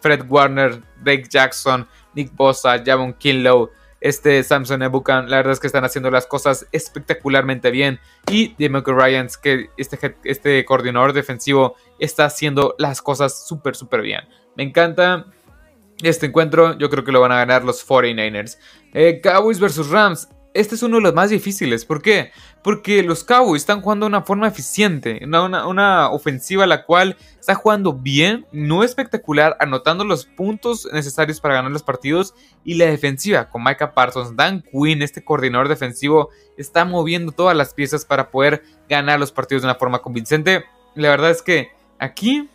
Fred 0.00 0.24
Warner, 0.28 0.82
Drake 1.02 1.28
Jackson, 1.30 1.88
Nick 2.14 2.34
Bosa, 2.36 2.82
Javon 2.84 3.14
Kinlow, 3.14 3.70
este 4.00 4.42
Samson 4.42 4.82
Ebukan, 4.82 5.30
la 5.30 5.38
verdad 5.38 5.54
es 5.54 5.60
que 5.60 5.66
están 5.66 5.86
haciendo 5.86 6.10
las 6.10 6.26
cosas 6.26 6.66
espectacularmente 6.72 7.70
bien. 7.70 7.98
Y 8.30 8.54
Demeco 8.58 8.92
Ryans, 8.92 9.38
que 9.38 9.70
este, 9.78 10.16
este 10.24 10.62
coordinador 10.66 11.14
defensivo 11.14 11.76
está 11.98 12.26
haciendo 12.26 12.74
las 12.78 13.00
cosas 13.00 13.46
súper, 13.48 13.74
súper 13.76 14.02
bien. 14.02 14.20
Me 14.56 14.62
encanta 14.62 15.24
este 16.02 16.26
encuentro, 16.26 16.76
yo 16.76 16.90
creo 16.90 17.02
que 17.02 17.12
lo 17.12 17.22
van 17.22 17.32
a 17.32 17.36
ganar 17.36 17.64
los 17.64 17.86
49ers. 17.88 18.58
Eh, 18.92 19.20
Cowboys 19.22 19.58
versus 19.58 19.88
Rams 19.88 20.28
este 20.54 20.76
es 20.76 20.82
uno 20.84 20.96
de 20.96 21.02
los 21.02 21.14
más 21.14 21.30
difíciles. 21.30 21.84
¿Por 21.84 22.00
qué? 22.00 22.30
Porque 22.62 23.02
los 23.02 23.24
Cowboys 23.24 23.62
están 23.62 23.80
jugando 23.80 24.06
de 24.06 24.08
una 24.08 24.22
forma 24.22 24.46
eficiente, 24.46 25.20
una, 25.24 26.10
ofensiva 26.10 26.66
la 26.66 26.84
cual 26.84 27.16
está 27.38 27.56
jugando 27.56 27.92
bien, 27.92 28.46
no 28.52 28.84
espectacular, 28.84 29.56
anotando 29.58 30.04
los 30.04 30.26
puntos 30.26 30.88
necesarios 30.92 31.40
para 31.40 31.54
ganar 31.54 31.72
los 31.72 31.82
partidos. 31.82 32.34
Y 32.64 32.74
la 32.74 32.86
defensiva, 32.86 33.50
con 33.50 33.64
Micah 33.64 33.92
Parsons, 33.92 34.36
Dan 34.36 34.62
Quinn, 34.62 35.02
este 35.02 35.24
coordinador 35.24 35.68
defensivo, 35.68 36.30
está 36.56 36.84
moviendo 36.84 37.32
todas 37.32 37.56
las 37.56 37.74
piezas 37.74 38.04
para 38.04 38.30
poder 38.30 38.62
ganar 38.88 39.18
los 39.18 39.32
partidos 39.32 39.62
de 39.62 39.68
una 39.68 39.74
forma 39.74 40.00
convincente. 40.00 40.64
La 40.94 41.10
verdad 41.10 41.32
es 41.32 41.42
que 41.42 41.70
aquí, 41.98 42.48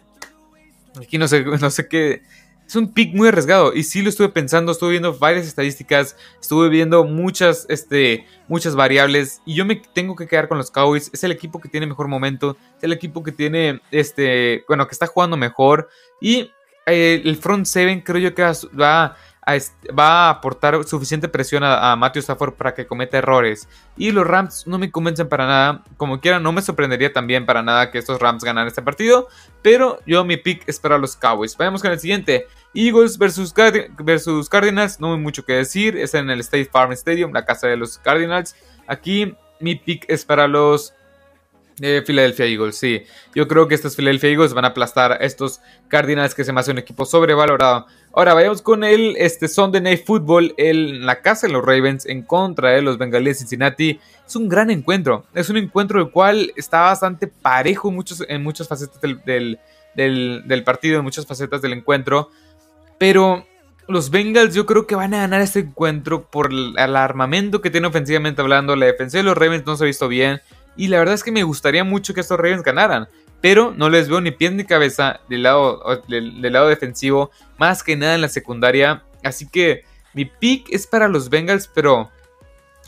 aquí 0.99 1.17
no 1.17 1.27
sé, 1.27 1.43
no 1.43 1.69
sé 1.69 1.89
qué 1.89 2.21
es 2.69 2.75
un 2.75 2.93
pick 2.93 3.15
muy 3.15 3.27
arriesgado. 3.29 3.73
Y 3.73 3.81
sí 3.81 4.03
lo 4.03 4.09
estuve 4.09 4.29
pensando, 4.29 4.71
estuve 4.71 4.91
viendo 4.91 5.17
varias 5.17 5.47
estadísticas, 5.47 6.15
estuve 6.39 6.69
viendo 6.69 7.03
muchas, 7.03 7.65
este, 7.67 8.27
muchas 8.47 8.75
variables. 8.75 9.41
Y 9.43 9.55
yo 9.55 9.65
me 9.65 9.75
tengo 9.75 10.15
que 10.15 10.27
quedar 10.27 10.47
con 10.47 10.59
los 10.59 10.69
Cowboys. 10.69 11.09
Es 11.11 11.23
el 11.23 11.31
equipo 11.31 11.59
que 11.59 11.67
tiene 11.67 11.87
mejor 11.87 12.07
momento. 12.07 12.57
Es 12.77 12.83
el 12.83 12.93
equipo 12.93 13.23
que 13.23 13.31
tiene, 13.31 13.81
este, 13.89 14.63
bueno, 14.67 14.87
que 14.87 14.93
está 14.93 15.07
jugando 15.07 15.35
mejor. 15.35 15.89
Y 16.21 16.51
eh, 16.85 17.23
el 17.25 17.37
front 17.37 17.65
seven 17.65 18.01
creo 18.01 18.19
yo 18.19 18.35
que 18.35 18.43
va 18.43 18.53
va 18.79 19.17
a 19.45 20.29
aportar 20.29 20.83
suficiente 20.83 21.27
presión 21.27 21.63
a, 21.63 21.95
Matthew 21.95 22.21
Stafford 22.21 22.53
para 22.53 22.73
que 22.73 22.85
cometa 22.85 23.17
errores. 23.17 23.67
Y 23.97 24.11
los 24.11 24.27
Rams 24.27 24.67
no 24.67 24.77
me 24.77 24.91
convencen 24.91 25.27
para 25.27 25.47
nada. 25.47 25.83
Como 25.97 26.19
quiera, 26.19 26.39
no 26.39 26.51
me 26.51 26.61
sorprendería 26.61 27.11
también 27.11 27.45
para 27.45 27.63
nada 27.63 27.91
que 27.91 27.97
estos 27.97 28.19
Rams 28.19 28.43
ganaran 28.43 28.67
este 28.67 28.81
partido. 28.81 29.27
Pero 29.61 29.99
yo 30.05 30.23
mi 30.23 30.37
pick 30.37 30.63
es 30.67 30.79
para 30.79 30.97
los 30.97 31.15
Cowboys. 31.15 31.57
Vayamos 31.57 31.81
con 31.81 31.91
el 31.91 31.99
siguiente. 31.99 32.47
Eagles 32.73 33.17
versus, 33.17 33.53
versus 33.99 34.49
Cardinals. 34.49 34.99
No 34.99 35.13
hay 35.13 35.19
mucho 35.19 35.43
que 35.43 35.53
decir. 35.53 35.97
Es 35.97 36.13
en 36.13 36.29
el 36.29 36.41
State 36.41 36.69
Farm 36.71 36.91
Stadium, 36.91 37.33
la 37.33 37.45
casa 37.45 37.67
de 37.67 37.77
los 37.77 37.97
Cardinals. 37.97 38.55
Aquí 38.87 39.35
mi 39.59 39.75
pick 39.75 40.05
es 40.07 40.25
para 40.25 40.47
los 40.47 40.93
eh, 41.81 42.03
Philadelphia 42.05 42.45
Eagles, 42.45 42.77
sí. 42.77 43.03
Yo 43.33 43.47
creo 43.47 43.67
que 43.67 43.75
estos 43.75 43.95
Philadelphia 43.95 44.29
Eagles 44.29 44.53
van 44.53 44.65
a 44.65 44.69
aplastar 44.69 45.13
a 45.13 45.15
estos 45.15 45.61
Cardinals 45.87 46.35
que 46.35 46.43
se 46.43 46.53
me 46.53 46.59
hace 46.59 46.71
un 46.71 46.77
equipo 46.77 47.05
sobrevalorado. 47.05 47.85
Ahora 48.13 48.33
vayamos 48.33 48.61
con 48.61 48.83
el 48.83 49.15
este 49.17 49.47
Sunday 49.47 49.81
Night 49.81 50.05
Football 50.05 50.53
en 50.57 51.05
la 51.05 51.21
casa 51.21 51.47
de 51.47 51.53
los 51.53 51.63
Ravens 51.63 52.05
en 52.05 52.23
contra 52.23 52.71
de 52.71 52.81
los 52.81 52.97
Bengalíes 52.97 53.37
de 53.37 53.39
Cincinnati. 53.39 53.99
Es 54.25 54.35
un 54.35 54.49
gran 54.49 54.69
encuentro. 54.69 55.25
Es 55.33 55.49
un 55.49 55.57
encuentro 55.57 55.99
el 55.99 56.11
cual 56.11 56.51
está 56.55 56.81
bastante 56.81 57.27
parejo 57.27 57.89
en, 57.89 57.95
muchos, 57.95 58.23
muchas 58.39 58.67
facetas 58.67 58.99
del, 59.01 59.59
del 59.95 60.63
partido, 60.63 60.97
en 60.97 61.03
muchas 61.03 61.25
facetas 61.25 61.61
del 61.61 61.73
encuentro. 61.73 62.29
Pero 62.97 63.45
los 63.89 64.11
Bengals 64.11 64.53
yo 64.53 64.67
creo 64.67 64.85
que 64.85 64.95
van 64.95 65.15
a 65.15 65.19
ganar 65.19 65.41
este 65.41 65.59
encuentro 65.59 66.29
por 66.29 66.51
el 66.51 66.77
armamento 66.77 67.59
que 67.59 67.71
tiene 67.71 67.87
ofensivamente 67.87 68.41
hablando. 68.41 68.75
La 68.75 68.85
defensa 68.85 69.17
de 69.17 69.23
los 69.23 69.35
Ravens 69.35 69.65
no 69.65 69.75
se 69.75 69.83
ha 69.83 69.87
visto 69.87 70.07
bien. 70.07 70.41
Y 70.75 70.87
la 70.87 70.99
verdad 70.99 71.15
es 71.15 71.23
que 71.23 71.31
me 71.31 71.43
gustaría 71.43 71.83
mucho 71.83 72.13
que 72.13 72.21
estos 72.21 72.37
Ravens 72.37 72.63
ganaran. 72.63 73.07
Pero 73.41 73.73
no 73.75 73.89
les 73.89 74.09
veo 74.09 74.19
ni 74.19 74.31
pie 74.31 74.51
ni 74.51 74.65
cabeza 74.65 75.21
del 75.29 75.43
lado, 75.43 76.03
del, 76.07 76.41
lado 76.41 76.67
defensivo. 76.67 77.31
Más 77.57 77.83
que 77.83 77.95
nada 77.95 78.15
en 78.15 78.21
la 78.21 78.29
secundaria. 78.29 79.03
Así 79.23 79.47
que 79.47 79.85
mi 80.13 80.25
pick 80.25 80.67
es 80.71 80.87
para 80.87 81.07
los 81.07 81.29
Bengals. 81.29 81.69
Pero 81.73 82.09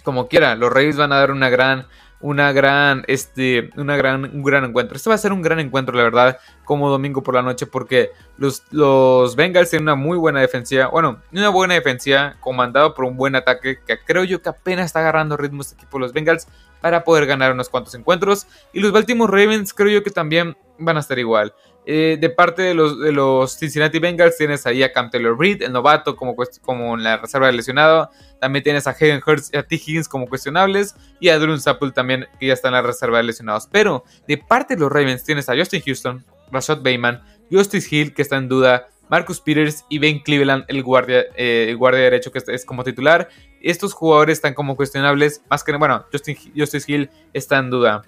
como 0.03 0.27
quiera, 0.27 0.55
los 0.55 0.71
Ravens 0.71 0.97
van 0.97 1.13
a 1.13 1.17
dar 1.17 1.31
una 1.31 1.49
gran 1.49 1.87
una 2.21 2.51
gran, 2.51 3.03
este, 3.07 3.71
una 3.75 3.97
gran, 3.97 4.25
un 4.25 4.43
gran 4.43 4.63
encuentro. 4.63 4.95
Este 4.95 5.09
va 5.09 5.15
a 5.15 5.19
ser 5.19 5.33
un 5.33 5.41
gran 5.41 5.59
encuentro, 5.59 5.95
la 5.95 6.03
verdad, 6.03 6.39
como 6.63 6.89
domingo 6.89 7.23
por 7.23 7.35
la 7.35 7.41
noche, 7.41 7.65
porque 7.65 8.11
los, 8.37 8.63
los 8.71 9.35
Bengals 9.35 9.69
tienen 9.69 9.83
una 9.83 9.95
muy 9.95 10.17
buena 10.17 10.39
defensiva, 10.39 10.87
bueno, 10.87 11.19
una 11.31 11.49
buena 11.49 11.73
defensiva 11.73 12.35
comandado 12.39 12.93
por 12.93 13.05
un 13.05 13.17
buen 13.17 13.35
ataque, 13.35 13.79
que 13.85 13.99
creo 13.99 14.23
yo 14.23 14.41
que 14.41 14.49
apenas 14.49 14.87
está 14.87 14.99
agarrando 14.99 15.35
ritmo 15.35 15.61
este 15.61 15.75
equipo, 15.75 15.99
los 15.99 16.13
Bengals, 16.13 16.47
para 16.81 17.03
poder 17.03 17.25
ganar 17.25 17.53
unos 17.53 17.69
cuantos 17.69 17.95
encuentros. 17.95 18.47
Y 18.73 18.79
los 18.79 18.91
Baltimore 18.91 19.31
Ravens 19.31 19.73
creo 19.73 19.89
yo 19.89 20.03
que 20.03 20.11
también 20.11 20.57
van 20.77 20.97
a 20.97 20.99
estar 20.99 21.17
igual. 21.19 21.53
Eh, 21.85 22.17
de 22.19 22.29
parte 22.29 22.61
de 22.61 22.75
los, 22.75 22.99
de 22.99 23.11
los 23.11 23.57
Cincinnati 23.57 23.97
Bengals 23.97 24.37
tienes 24.37 24.67
ahí 24.67 24.83
a 24.83 24.91
Cam 24.91 25.09
Taylor 25.09 25.37
Reed, 25.37 25.63
el 25.63 25.71
novato, 25.71 26.15
como, 26.15 26.35
como 26.61 26.95
en 26.95 27.03
la 27.03 27.17
reserva 27.17 27.47
de 27.47 27.53
lesionado. 27.53 28.09
También 28.39 28.63
tienes 28.63 28.85
a 28.87 28.95
Hayden 28.99 29.21
Hurts 29.25 29.49
y 29.53 29.57
a 29.57 29.63
T. 29.63 29.75
Higgins 29.75 30.07
como 30.07 30.27
cuestionables. 30.27 30.95
Y 31.19 31.29
a 31.29 31.39
Drew 31.39 31.57
Sapple 31.57 31.91
también, 31.91 32.27
que 32.39 32.47
ya 32.47 32.53
está 32.53 32.67
en 32.67 32.75
la 32.75 32.81
reserva 32.81 33.17
de 33.17 33.23
lesionados. 33.23 33.67
Pero 33.71 34.03
de 34.27 34.37
parte 34.37 34.75
de 34.75 34.81
los 34.81 34.91
Ravens 34.91 35.23
tienes 35.23 35.49
a 35.49 35.55
Justin 35.55 35.81
Houston, 35.85 36.25
Rashad 36.51 36.81
Bayman, 36.81 37.23
Justice 37.51 37.87
Hill, 37.93 38.13
que 38.13 38.21
está 38.21 38.37
en 38.37 38.47
duda, 38.47 38.87
Marcus 39.09 39.41
Peters 39.41 39.83
y 39.89 39.99
Ben 39.99 40.19
Cleveland, 40.19 40.65
el 40.69 40.83
guardia, 40.83 41.25
eh, 41.35 41.67
el 41.69 41.77
guardia 41.77 42.01
derecho 42.01 42.31
que 42.31 42.41
es 42.47 42.65
como 42.65 42.83
titular. 42.83 43.27
Estos 43.63 43.93
jugadores 43.93 44.37
están 44.37 44.53
como 44.53 44.75
cuestionables. 44.75 45.41
Más 45.49 45.63
que, 45.63 45.75
bueno, 45.75 46.05
Justin, 46.11 46.37
Justice 46.55 46.91
Hill 46.91 47.09
está 47.33 47.57
en 47.57 47.69
duda. 47.69 48.03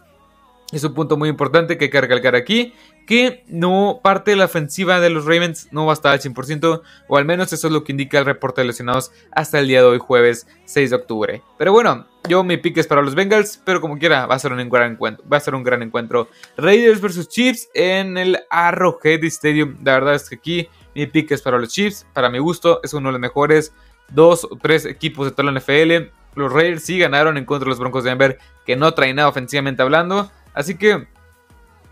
Es 0.74 0.84
un 0.84 0.96
punto 0.96 1.18
muy 1.18 1.30
importante 1.30 1.78
que 1.78 1.86
hay 1.86 1.92
que 1.92 2.02
recalcar 2.02 2.36
aquí, 2.36 2.74
que 3.06 3.44
no 3.48 4.00
parte 4.04 4.32
de 4.32 4.38
la 4.38 4.46
ofensiva 4.46 5.00
de 5.00 5.12
los 5.12 5.26
Ravens 5.26 5.68
no 5.72 5.86
va 5.86 5.92
a 5.92 5.94
estar 5.94 6.14
al 6.14 6.20
100%, 6.20 6.82
o 7.08 7.18
al 7.18 7.26
menos 7.26 7.54
eso 7.54 7.68
es 7.68 7.74
lo 7.74 7.84
que 7.84 7.92
indica 7.92 8.18
el 8.18 8.26
reporte 8.26 8.62
de 8.62 8.68
lesionados 8.68 9.12
hasta 9.32 9.60
el 9.60 9.68
día 9.68 9.82
de 9.82 9.86
hoy, 9.86 10.00
jueves 10.00 10.48
6 10.66 10.90
de 10.90 10.96
octubre. 10.96 11.42
Pero 11.60 11.74
bueno, 11.74 12.08
yo 12.28 12.44
mi 12.44 12.58
pick 12.58 12.78
es 12.78 12.88
para 12.88 13.04
los 13.04 13.14
Bengals, 13.14 13.62
pero 13.64 13.82
como 13.82 14.00
quiera, 14.00 14.26
va 14.26 14.34
a 14.34 14.40
ser 14.40 14.52
un 14.52 14.68
gran 14.68 14.94
encuentro. 14.94 15.24
Va 15.30 15.38
a 15.38 15.42
ser 15.42 15.54
un 15.54 15.64
gran 15.64 15.84
encuentro. 15.84 16.28
Raiders 16.58 17.02
versus 17.02 17.28
Chiefs 17.28 17.70
en 17.76 18.18
el 18.18 18.40
Arrowhead 18.50 19.24
Stadium. 19.26 19.78
La 19.84 19.94
verdad 19.94 20.16
es 20.16 20.28
que 20.28 20.36
aquí 20.36 20.70
mi 20.96 21.06
pick 21.06 21.32
es 21.32 21.42
para 21.42 21.60
los 21.60 21.70
Chiefs. 21.70 22.08
Para 22.14 22.30
mi 22.30 22.40
gusto, 22.40 22.80
es 22.82 22.94
uno 22.94 23.10
de 23.10 23.14
los 23.14 23.22
mejores 23.22 23.74
dos 24.10 24.46
o 24.50 24.58
tres 24.62 24.86
equipos 24.86 25.26
de 25.26 25.32
toda 25.32 25.52
la 25.52 25.60
NFL. 25.60 26.12
Los 26.36 26.52
Raiders 26.52 26.84
sí 26.84 26.98
ganaron 26.98 27.38
en 27.38 27.46
contra 27.46 27.66
de 27.66 27.70
los 27.70 27.80
Broncos 27.80 28.04
de 28.04 28.10
Denver, 28.12 28.40
que 28.66 28.76
no 28.76 28.94
traen 28.94 29.18
nada 29.18 29.30
ofensivamente 29.30 29.82
hablando. 29.82 30.32
Así 30.54 30.76
que 30.76 31.08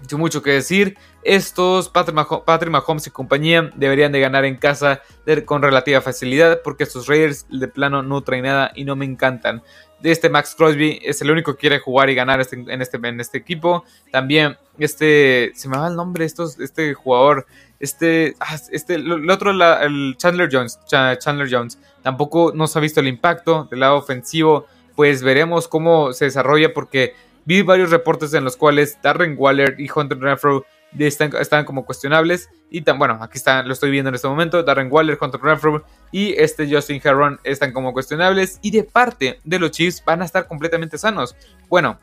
Sin 0.07 0.19
mucho 0.19 0.41
que 0.41 0.51
decir, 0.51 0.97
estos 1.23 1.89
Patrick, 1.89 2.69
Mahomes 2.69 3.07
y 3.07 3.11
compañía 3.11 3.69
deberían 3.75 4.11
de 4.11 4.19
ganar 4.19 4.45
en 4.45 4.57
casa 4.57 5.01
con 5.45 5.61
relativa 5.61 6.01
facilidad 6.01 6.61
porque 6.63 6.83
estos 6.83 7.07
Raiders 7.07 7.45
de 7.49 7.67
plano 7.67 8.01
no 8.01 8.21
traen 8.21 8.45
nada 8.45 8.71
y 8.75 8.83
no 8.83 8.95
me 8.95 9.05
encantan. 9.05 9.61
Este 10.03 10.29
Max 10.29 10.55
Crosby 10.57 10.99
es 11.03 11.21
el 11.21 11.29
único 11.29 11.53
que 11.53 11.59
quiere 11.59 11.79
jugar 11.79 12.09
y 12.09 12.15
ganar 12.15 12.41
este, 12.41 12.55
en, 12.55 12.81
este, 12.81 12.97
en 12.97 13.19
este 13.19 13.37
equipo. 13.37 13.85
También 14.11 14.57
este, 14.79 15.51
se 15.53 15.69
me 15.69 15.77
va 15.77 15.87
el 15.87 15.95
nombre, 15.95 16.25
estos, 16.25 16.59
este 16.59 16.95
jugador, 16.95 17.45
este, 17.79 18.35
ah, 18.39 18.57
este, 18.71 18.95
el 18.95 19.29
otro, 19.29 19.51
el 19.51 20.15
Chandler 20.17 20.49
Jones, 20.51 20.79
Chandler 20.87 21.47
Jones, 21.51 21.77
tampoco 22.01 22.51
nos 22.55 22.75
ha 22.75 22.79
visto 22.79 22.99
el 22.99 23.07
impacto 23.07 23.67
del 23.69 23.81
lado 23.81 23.97
ofensivo. 23.97 24.65
Pues 24.95 25.23
veremos 25.23 25.67
cómo 25.67 26.13
se 26.13 26.25
desarrolla 26.25 26.73
porque 26.73 27.15
Vi 27.45 27.61
varios 27.61 27.89
reportes 27.89 28.33
en 28.33 28.43
los 28.43 28.55
cuales 28.55 28.97
Darren 29.01 29.35
Waller 29.37 29.75
y 29.79 29.89
Hunter 29.93 30.19
Renfro 30.19 30.65
están, 30.97 31.65
como 31.65 31.85
cuestionables. 31.85 32.49
Y 32.69 32.81
tan, 32.81 32.99
bueno, 32.99 33.17
aquí 33.21 33.37
está, 33.37 33.63
lo 33.63 33.73
estoy 33.73 33.91
viendo 33.91 34.09
en 34.09 34.15
este 34.15 34.27
momento. 34.27 34.63
Darren 34.63 34.91
Waller, 34.91 35.17
Hunter 35.19 35.41
Renfro 35.41 35.85
y 36.11 36.33
este 36.33 36.71
Justin 36.71 37.01
Herron 37.03 37.39
están 37.43 37.71
como 37.71 37.93
cuestionables. 37.93 38.59
Y 38.61 38.71
de 38.71 38.83
parte 38.83 39.39
de 39.43 39.59
los 39.59 39.71
Chiefs 39.71 40.03
van 40.05 40.21
a 40.21 40.25
estar 40.25 40.47
completamente 40.47 40.97
sanos. 40.97 41.35
Bueno, 41.69 41.99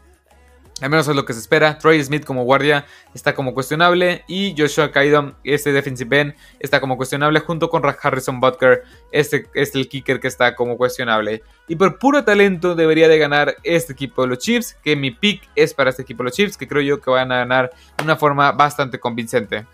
al 0.80 0.90
menos 0.90 1.08
es 1.08 1.16
lo 1.16 1.24
que 1.24 1.32
se 1.32 1.40
espera. 1.40 1.78
Troy 1.78 2.02
Smith 2.02 2.24
como 2.24 2.44
guardia 2.44 2.86
está 3.14 3.34
como 3.34 3.52
cuestionable. 3.54 4.24
Y 4.28 4.54
Joshua 4.56 4.92
Kaidom, 4.92 5.32
este 5.42 5.72
defensive 5.72 6.20
end, 6.20 6.34
está 6.60 6.80
como 6.80 6.96
cuestionable. 6.96 7.40
Junto 7.40 7.68
con 7.68 7.82
Harrison 7.84 8.40
Butker, 8.40 8.84
este 9.10 9.46
es 9.54 9.74
el 9.74 9.88
kicker 9.88 10.20
que 10.20 10.28
está 10.28 10.54
como 10.54 10.76
cuestionable. 10.76 11.42
Y 11.66 11.76
por 11.76 11.98
puro 11.98 12.24
talento 12.24 12.74
debería 12.74 13.08
de 13.08 13.18
ganar 13.18 13.56
este 13.64 13.92
equipo 13.92 14.22
de 14.22 14.28
los 14.28 14.38
Chiefs. 14.38 14.76
Que 14.84 14.94
mi 14.94 15.10
pick 15.10 15.42
es 15.56 15.74
para 15.74 15.90
este 15.90 16.02
equipo 16.02 16.22
de 16.22 16.28
los 16.28 16.36
Chiefs. 16.36 16.56
Que 16.56 16.68
creo 16.68 16.82
yo 16.82 17.00
que 17.00 17.10
van 17.10 17.32
a 17.32 17.38
ganar 17.38 17.70
de 17.96 18.04
una 18.04 18.16
forma 18.16 18.52
bastante 18.52 19.00
convincente. 19.00 19.66